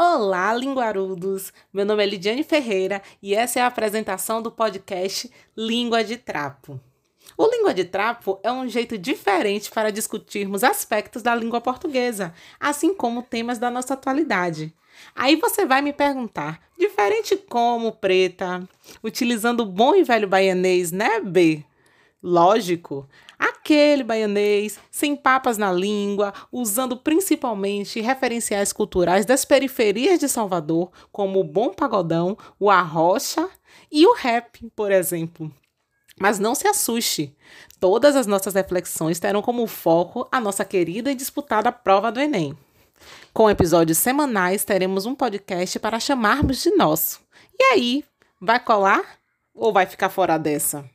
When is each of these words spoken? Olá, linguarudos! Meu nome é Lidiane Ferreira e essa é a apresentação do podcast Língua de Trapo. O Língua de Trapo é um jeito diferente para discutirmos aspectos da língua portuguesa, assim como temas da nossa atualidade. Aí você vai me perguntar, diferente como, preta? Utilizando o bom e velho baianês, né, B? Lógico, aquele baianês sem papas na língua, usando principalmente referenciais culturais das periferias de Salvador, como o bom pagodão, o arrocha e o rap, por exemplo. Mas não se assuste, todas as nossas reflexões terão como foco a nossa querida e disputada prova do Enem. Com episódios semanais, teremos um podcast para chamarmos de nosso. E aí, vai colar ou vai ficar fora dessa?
Olá, 0.00 0.54
linguarudos! 0.54 1.52
Meu 1.72 1.84
nome 1.84 2.04
é 2.04 2.06
Lidiane 2.06 2.44
Ferreira 2.44 3.02
e 3.20 3.34
essa 3.34 3.58
é 3.58 3.62
a 3.62 3.66
apresentação 3.66 4.40
do 4.40 4.48
podcast 4.48 5.28
Língua 5.56 6.04
de 6.04 6.16
Trapo. 6.16 6.80
O 7.36 7.48
Língua 7.48 7.74
de 7.74 7.84
Trapo 7.84 8.38
é 8.44 8.52
um 8.52 8.68
jeito 8.68 8.96
diferente 8.96 9.68
para 9.72 9.90
discutirmos 9.90 10.62
aspectos 10.62 11.20
da 11.20 11.34
língua 11.34 11.60
portuguesa, 11.60 12.32
assim 12.60 12.94
como 12.94 13.24
temas 13.24 13.58
da 13.58 13.72
nossa 13.72 13.94
atualidade. 13.94 14.72
Aí 15.16 15.34
você 15.34 15.66
vai 15.66 15.82
me 15.82 15.92
perguntar, 15.92 16.62
diferente 16.78 17.36
como, 17.36 17.90
preta? 17.90 18.68
Utilizando 19.02 19.62
o 19.62 19.66
bom 19.66 19.96
e 19.96 20.04
velho 20.04 20.28
baianês, 20.28 20.92
né, 20.92 21.18
B? 21.18 21.64
Lógico, 22.22 23.08
aquele 23.68 24.02
baianês 24.02 24.78
sem 24.90 25.14
papas 25.14 25.58
na 25.58 25.70
língua, 25.70 26.32
usando 26.50 26.96
principalmente 26.96 28.00
referenciais 28.00 28.72
culturais 28.72 29.26
das 29.26 29.44
periferias 29.44 30.18
de 30.18 30.26
Salvador, 30.26 30.90
como 31.12 31.38
o 31.38 31.44
bom 31.44 31.74
pagodão, 31.74 32.36
o 32.58 32.70
arrocha 32.70 33.46
e 33.92 34.06
o 34.06 34.14
rap, 34.14 34.70
por 34.74 34.90
exemplo. 34.90 35.52
Mas 36.18 36.38
não 36.38 36.54
se 36.54 36.66
assuste, 36.66 37.36
todas 37.78 38.16
as 38.16 38.26
nossas 38.26 38.54
reflexões 38.54 39.20
terão 39.20 39.42
como 39.42 39.66
foco 39.66 40.26
a 40.32 40.40
nossa 40.40 40.64
querida 40.64 41.12
e 41.12 41.14
disputada 41.14 41.70
prova 41.70 42.10
do 42.10 42.20
Enem. 42.20 42.56
Com 43.34 43.50
episódios 43.50 43.98
semanais, 43.98 44.64
teremos 44.64 45.04
um 45.04 45.14
podcast 45.14 45.78
para 45.78 46.00
chamarmos 46.00 46.62
de 46.62 46.70
nosso. 46.70 47.20
E 47.56 47.62
aí, 47.64 48.04
vai 48.40 48.58
colar 48.58 49.18
ou 49.54 49.72
vai 49.74 49.84
ficar 49.84 50.08
fora 50.08 50.38
dessa? 50.38 50.88